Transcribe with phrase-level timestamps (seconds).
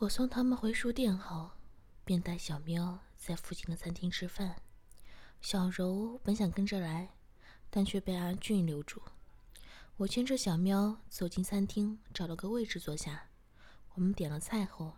[0.00, 1.52] 我送他们回书店后，
[2.04, 4.56] 便带小喵在附近的餐厅吃饭。
[5.40, 7.14] 小柔本想跟着来，
[7.70, 9.00] 但却被阿俊留住。
[9.96, 13.28] 我牵着小喵走进餐厅，找了个位置坐下。
[13.94, 14.92] 我们点了菜后，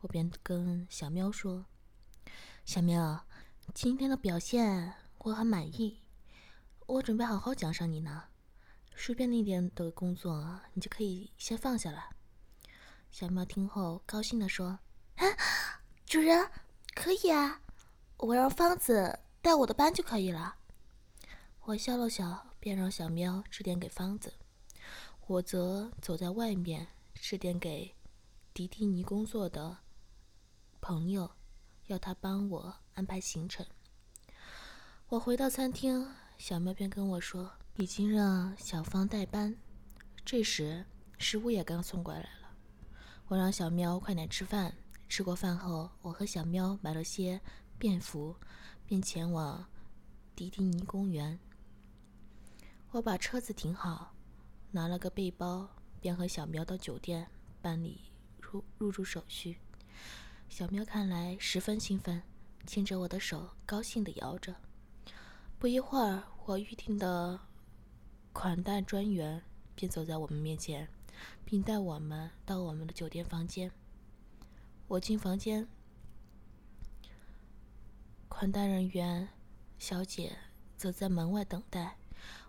[0.00, 1.66] 我便跟小喵说
[2.64, 3.26] ：“小喵，
[3.74, 6.00] 今天的表现我很满意，
[6.86, 8.24] 我准备好好奖赏你呢。
[8.94, 12.12] 书店那点的工作，你就可以先放下了。”
[13.10, 14.78] 小喵听后高兴地说
[15.16, 15.26] ：“啊，
[16.06, 16.50] 主人，
[16.94, 17.60] 可以啊，
[18.18, 20.56] 我让方子带我的班就可以了。”
[21.64, 24.34] 我笑了笑，便让小喵指点给方子，
[25.26, 27.94] 我则走在外面指点给
[28.54, 29.78] 迪迪尼工作的
[30.80, 31.30] 朋友，
[31.86, 33.66] 要他帮我安排行程。
[35.08, 39.56] 我回到餐厅，小喵便跟我说：“已经让小芳代班。”
[40.24, 40.86] 这时，
[41.18, 42.28] 食物也刚送过来。
[43.28, 44.74] 我让小喵快点吃饭。
[45.06, 47.40] 吃过饭后，我和小喵买了些
[47.78, 48.34] 便服，
[48.86, 49.66] 便前往
[50.34, 51.38] 迪迪尼公园。
[52.90, 54.14] 我把车子停好，
[54.70, 55.68] 拿了个背包，
[56.00, 57.26] 便和小喵到酒店
[57.60, 58.00] 办理
[58.40, 59.58] 入入住手续。
[60.48, 62.22] 小喵看来十分兴奋，
[62.66, 64.54] 牵着我的手，高兴地摇着。
[65.58, 67.38] 不一会儿，我预定的
[68.32, 69.42] 款待专员
[69.74, 70.88] 便走在我们面前。
[71.44, 73.70] 并带我们到我们的酒店房间。
[74.86, 75.68] 我进房间，
[78.28, 79.28] 款待人员
[79.78, 80.36] 小姐
[80.76, 81.96] 则在门外等待。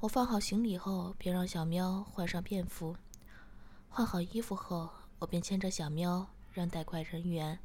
[0.00, 2.96] 我放好行李后，便让小喵换上便服。
[3.88, 7.58] 换好衣服后，我便牵着小喵，让带款人员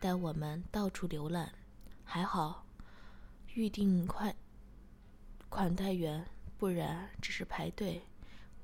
[0.00, 1.52] 带我们到处浏览。
[2.02, 2.66] 还好，
[3.54, 4.34] 预定快
[5.48, 6.26] 款待员，
[6.58, 8.02] 不然只是排队。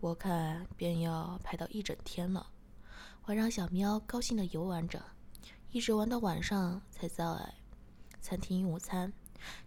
[0.07, 2.47] 我看便要排到一整天了。
[3.25, 5.05] 我让小喵高兴地游玩着，
[5.73, 7.25] 一直玩到晚上才在
[8.21, 9.13] 餐厅用午餐。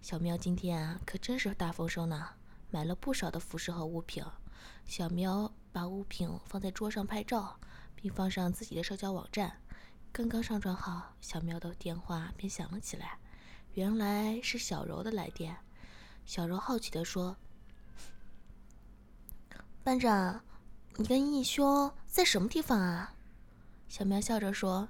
[0.02, 2.26] 小喵今天啊，可真是大丰收呢，
[2.70, 4.24] 买了不少的服饰和物品。
[4.86, 7.60] 小喵把物品放在桌上拍照，
[7.94, 9.60] 并放上自己的社交网站。
[10.14, 13.20] 刚刚上传好，小喵的电话便响了起来，
[13.74, 15.58] 原来是小柔的来电。
[16.26, 17.36] 小柔好奇地说。
[19.90, 20.40] 班长，
[20.98, 23.12] 你跟义兄在什么地方啊？
[23.88, 24.88] 小喵笑着说：“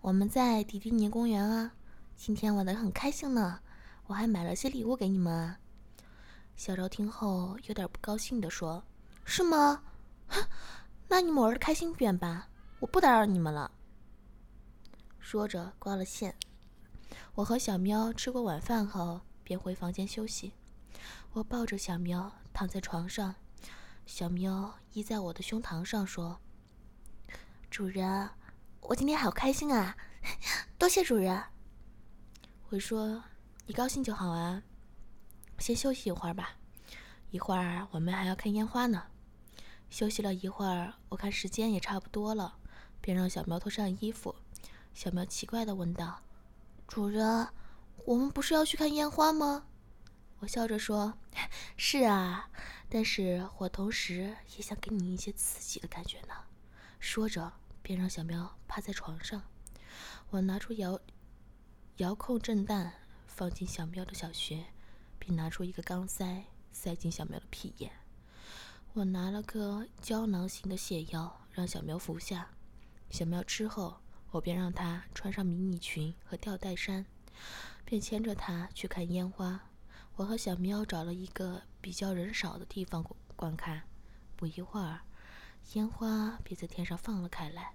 [0.00, 1.72] 我们在迪迪尼公园啊，
[2.16, 3.60] 今天玩的很开心呢。
[4.06, 5.54] 我还买了些礼物给你们。”
[6.56, 8.82] 小柔听后有点不高兴的说
[9.26, 9.82] ：“是吗？
[11.08, 13.70] 那你们玩的开心点吧，我不打扰你们了。”
[15.20, 16.34] 说着挂了线。
[17.34, 20.54] 我和小喵吃过晚饭后便回房间休息。
[21.34, 23.34] 我抱着小喵躺在床上。
[24.10, 26.40] 小喵依在我的胸膛上说
[27.70, 28.28] ：“主人，
[28.80, 29.96] 我今天好开心啊！
[30.76, 31.40] 多谢主人。”
[32.70, 33.22] 我说
[33.66, 34.64] ：“你高兴就好啊，
[35.60, 36.56] 先休息一会儿吧，
[37.30, 39.06] 一会儿我们还要看烟花呢。”
[39.88, 42.56] 休息了一会儿，我看时间也差不多了，
[43.00, 44.34] 便让小喵脱上衣服。
[44.92, 46.20] 小喵奇怪的问道
[46.88, 47.46] ：“主人，
[48.04, 49.66] 我们不是要去看烟花吗？”
[50.40, 51.18] 我笑着说
[51.76, 52.48] ：“是啊，
[52.88, 56.34] 但是我同时也想给你一些刺激的感觉呢。”
[56.98, 57.52] 说着，
[57.82, 59.42] 便让小喵趴在床上。
[60.30, 60.98] 我拿出遥
[61.98, 62.92] 遥控震弹
[63.26, 64.64] 放进小喵的小穴，
[65.18, 67.92] 并拿出一个钢塞塞进小喵的屁眼。
[68.94, 72.48] 我拿了个胶囊型的泻药让小喵服下。
[73.10, 74.00] 小喵吃后，
[74.30, 77.04] 我便让它穿上迷你裙和吊带衫，
[77.84, 79.60] 便牵着它去看烟花。
[80.20, 83.02] 我和小喵找了一个比较人少的地方
[83.36, 83.84] 观看，
[84.36, 85.00] 不一会儿，
[85.72, 87.72] 烟花便在天上放了开来。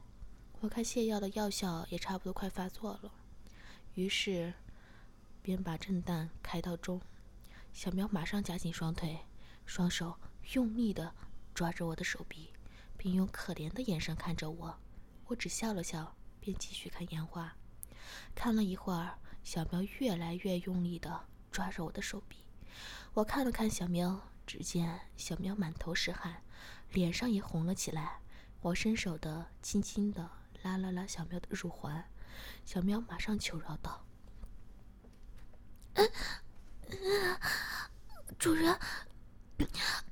[0.60, 3.12] 我看泻药的药效也差不多快发作了，
[3.96, 4.54] 于是
[5.42, 7.02] 便把震弹开到中。
[7.74, 9.18] 小喵马上夹紧双腿，
[9.66, 10.16] 双手
[10.54, 11.16] 用力地
[11.52, 12.52] 抓着我的手臂，
[12.96, 14.78] 并用可怜的眼神看着我。
[15.26, 17.56] 我只笑了笑，便继续看烟花。
[18.36, 21.26] 看了一会儿，小喵越来越用力地。
[21.56, 22.36] 抓着我的手臂，
[23.14, 26.44] 我看了看小喵，只见小喵满头是汗，
[26.92, 28.20] 脸上也红了起来。
[28.60, 30.30] 我伸手的轻轻的
[30.64, 32.04] 拉了拉小喵的乳环，
[32.66, 34.06] 小喵马上求饶道
[38.38, 38.78] ：“主人，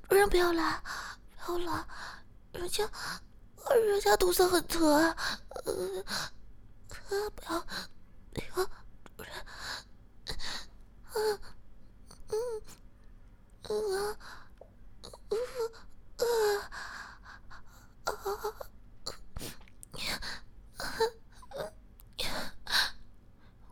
[0.08, 0.82] 主人不要拉，
[1.46, 1.86] 不要拉，
[2.54, 2.90] 人家，
[3.86, 4.82] 人家肚子很疼，
[5.66, 6.04] 呃，
[7.36, 7.60] 不要，
[8.32, 8.66] 不要，
[9.04, 9.34] 主人，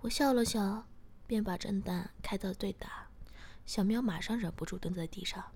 [0.01, 0.83] 我笑了笑，
[1.27, 3.07] 便把震蛋开到对打。
[3.65, 5.53] 小喵马上忍不住蹲在地上。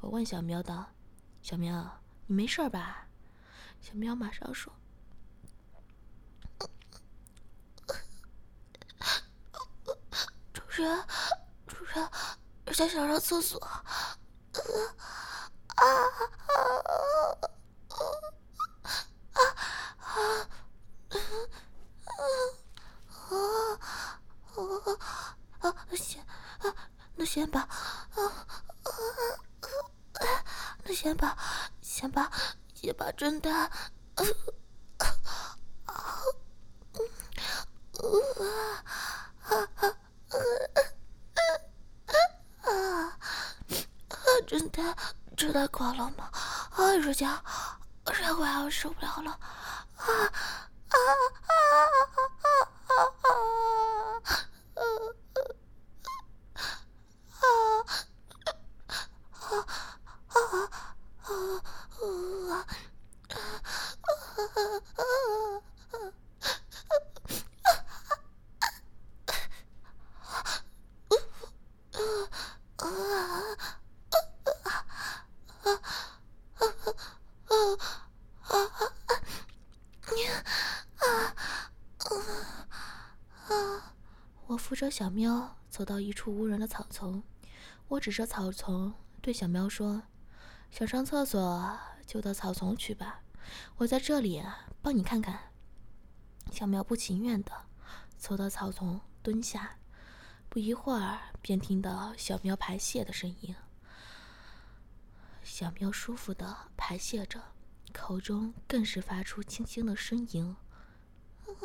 [0.00, 0.90] 我问小喵道
[1.40, 3.08] ：“小喵，你没事吧？”
[3.80, 4.70] 小喵马上说
[10.52, 11.04] ：“主人，
[11.66, 12.10] 主人，
[12.64, 13.84] 人家想上厕所。”啊
[15.76, 15.84] 啊！
[27.26, 27.68] 先把，啊
[28.16, 28.90] 啊
[30.14, 30.24] 啊！
[30.84, 31.36] 那先把，
[31.82, 32.30] 先把，
[32.72, 33.70] 先把针蛋，啊
[34.14, 34.24] 啊
[34.96, 35.04] 啊
[38.32, 39.95] 啊啊啊！
[44.58, 44.96] 真的
[45.36, 46.30] 真的垮了吗？
[46.70, 47.42] 啊，人家，
[48.06, 49.30] 人家快要受不了了，
[49.96, 50.08] 啊啊
[50.88, 50.96] 啊
[52.88, 53.06] 啊
[83.48, 83.82] 啊！
[84.48, 87.22] 我扶着小喵走到一处无人的草丛，
[87.88, 88.92] 我指着草丛
[89.22, 90.02] 对小喵说
[90.70, 93.22] ：“想上厕所就到草丛去吧，
[93.78, 94.44] 我在这里
[94.82, 95.50] 帮你看看。”
[96.52, 97.50] 小喵不情愿的
[98.18, 99.78] 走到草丛蹲下，
[100.50, 103.56] 不一会儿便听到小喵排泄的声音。
[105.42, 107.40] 小喵舒服的排泄着，
[107.94, 110.54] 口中更是发出轻轻的呻吟。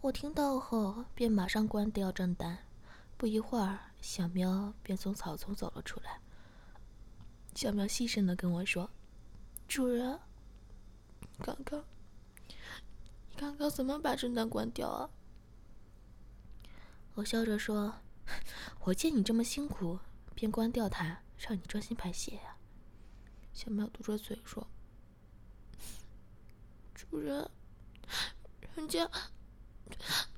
[0.00, 2.58] 我听到后便马上关掉账单，
[3.16, 6.20] 不一会儿，小喵便从草丛走了出来。
[7.54, 8.90] 小喵细声的跟我说
[9.66, 10.20] ：“主人，
[11.38, 11.82] 刚刚，
[13.30, 15.08] 你刚刚怎么把账单关掉啊？”
[17.14, 18.00] 我笑着说
[18.82, 20.00] ：“我见你这么辛苦，
[20.34, 22.56] 便关掉它，让你专心排泄呀。”
[23.54, 24.66] 小喵嘟着嘴说
[26.92, 27.48] ：“主人，
[28.74, 29.08] 人家，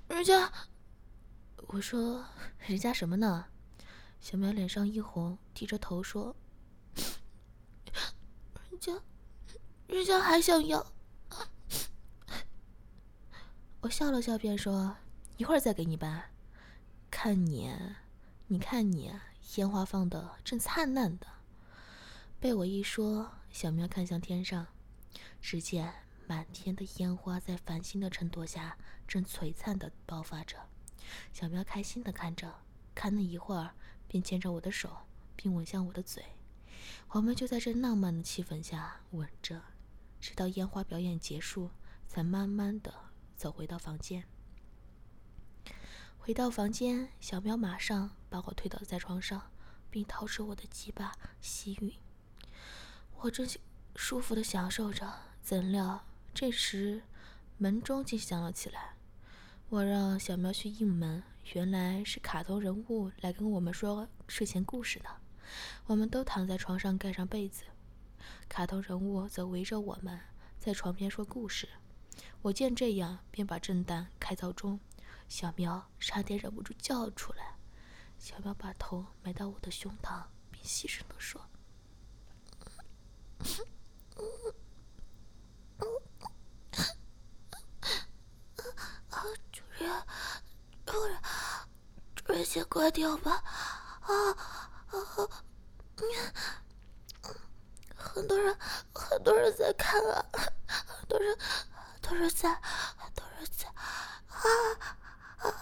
[0.09, 0.53] 人家……”
[1.69, 2.27] 我说
[2.69, 3.47] ：“人家什么呢？”
[4.21, 6.37] 小喵脸上一红，低着头说
[8.71, 8.93] ：“人家，
[9.87, 10.93] 人家还想要。”
[13.81, 14.95] 我笑了笑，便说
[15.39, 16.33] ：“一会儿再给你吧。”
[17.19, 17.73] 看你，
[18.47, 19.11] 你看你，
[19.55, 21.27] 烟花放的正灿烂的。
[22.39, 24.67] 被我一说，小喵看向天上，
[25.41, 25.95] 只见
[26.27, 28.77] 满天的烟花在繁星的衬托下，
[29.09, 30.59] 正璀璨的爆发着。
[31.33, 32.55] 小喵开心的看着，
[32.95, 33.73] 看了一会儿，
[34.07, 34.95] 便牵着我的手，
[35.35, 36.23] 并吻向我的嘴。
[37.09, 39.63] 我们就在这浪漫的气氛下吻着，
[40.21, 41.71] 直到烟花表演结束，
[42.07, 42.93] 才慢慢的
[43.39, 44.25] 走回到房间。
[46.27, 49.49] 回到房间，小喵马上把我推倒在床上，
[49.89, 51.95] 并掏出我的鸡巴吸吮。
[53.21, 53.49] 我正
[53.95, 55.09] 舒服的享受着，
[55.41, 56.05] 怎料
[56.35, 57.01] 这时
[57.59, 58.97] 门钟竟响了起来。
[59.69, 65.11] 我让小喵去应门，原来是卡通人物来跟我们说睡前故事呢。
[65.87, 67.63] 我们都躺在床上盖上被子，
[68.49, 70.19] 卡通人物则围着我们
[70.59, 71.69] 在床边说故事。
[72.43, 74.81] 我见这样，便把震蛋开到中。
[75.29, 77.57] 小苗差点忍不住叫出来。
[78.19, 81.41] 小苗把头埋到我的胸膛，并细声的说
[89.53, 90.03] ：“主人，
[90.87, 91.21] 主人，
[92.15, 93.33] 主人先关掉吧。
[94.01, 94.97] 啊啊！
[97.95, 98.57] 很多人，
[98.95, 100.25] 很多人在看啊，
[100.67, 101.37] 好多人，
[101.71, 102.55] 好多人在，
[102.97, 103.75] 好多人在啊
[105.39, 105.53] 啊！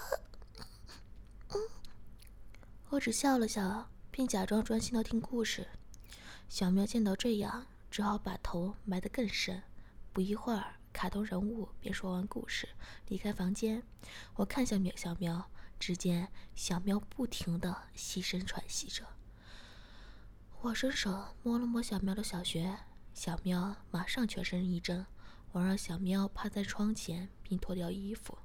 [1.49, 1.69] 嗯，
[2.95, 5.67] 我只笑了笑，并假装专心的听故事。
[6.49, 9.61] 小喵见到这样，只好把头埋得更深。
[10.13, 12.69] 不一会儿，卡通人物便说完故事，
[13.09, 13.83] 离开房间。
[14.37, 19.05] 我看向喵小喵，只见小喵不停的细声喘息着。
[20.61, 22.79] 我伸手摸了摸小喵的小穴，
[23.13, 25.05] 小喵马上全身一震。
[25.51, 28.39] 我让小喵趴在窗前，并脱掉衣服。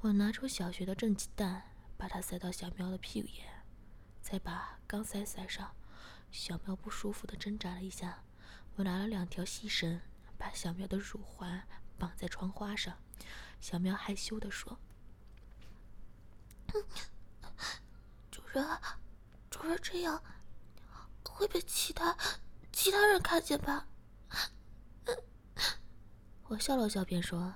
[0.00, 1.62] 我拿出小穴的正鸡蛋，
[1.96, 3.46] 把它塞到小喵的屁股眼，
[4.22, 5.74] 再把钢塞塞上。
[6.30, 8.22] 小喵不舒服的挣扎了一下，
[8.76, 10.00] 我拿了两条细绳，
[10.38, 11.66] 把小喵的乳环
[11.98, 12.96] 绑在窗花上。
[13.60, 14.78] 小喵害羞的说
[18.30, 18.64] ：“主人，
[19.50, 20.22] 主人这样
[21.24, 22.16] 会被其他
[22.72, 23.88] 其他人看见吧？”
[26.44, 27.54] 我笑了笑，便说：“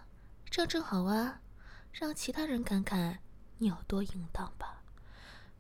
[0.51, 1.41] 这样正好啊，
[1.93, 3.21] 让其他人看看
[3.59, 4.74] 你有多淫荡吧，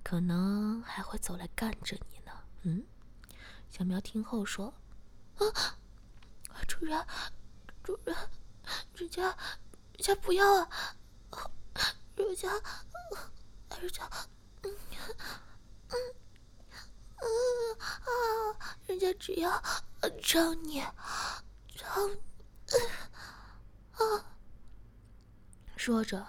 [0.04, 2.30] 可能还会走来干着你呢。”
[2.62, 2.84] 嗯。
[3.70, 4.72] 小喵听后说
[5.38, 5.44] ：“啊，
[6.68, 7.04] 主人，
[7.82, 8.16] 主人，
[8.94, 10.68] 人家，人家不要啊，
[12.14, 12.48] 人家，
[13.80, 14.08] 人家，
[14.62, 14.70] 嗯，
[17.18, 17.26] 嗯，
[17.80, 19.60] 啊，人家只要
[20.22, 20.80] 找你，
[21.74, 21.88] 找，
[23.92, 24.24] 啊。”
[25.76, 26.24] 说着，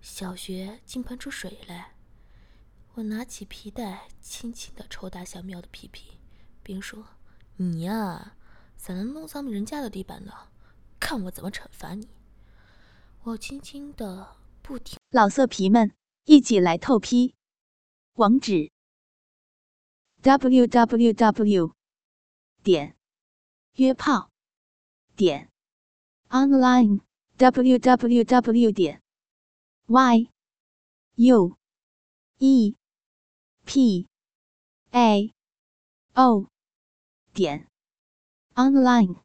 [0.00, 1.93] 小穴竟喷出水来。
[2.94, 6.18] 我拿起皮带，轻轻的抽打小喵的屁屁。
[6.62, 7.06] 并说
[7.58, 8.36] ：“你呀，
[8.76, 10.32] 咋能弄脏人家的地板呢？
[10.98, 12.08] 看我怎么惩罚你！”
[13.24, 14.98] 我轻轻的不停。
[15.10, 15.92] 老色皮们，
[16.24, 17.34] 一起来透批！
[18.14, 18.70] 网址
[20.22, 21.72] ：w w w.
[22.62, 22.96] 点
[23.74, 24.30] 约炮
[25.14, 25.50] 点
[26.30, 27.00] online
[27.36, 28.72] w w w.
[28.72, 29.02] 点
[29.86, 30.30] y
[31.16, 31.56] u
[32.38, 32.74] e
[33.64, 34.06] p
[34.92, 35.32] a
[36.14, 36.46] o。
[37.32, 37.66] 点
[38.54, 39.16] online。